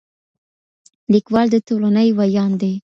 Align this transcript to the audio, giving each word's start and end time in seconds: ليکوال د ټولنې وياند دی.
ليکوال 1.13 1.47
د 1.51 1.55
ټولنې 1.67 2.07
وياند 2.19 2.55
دی. 2.61 2.73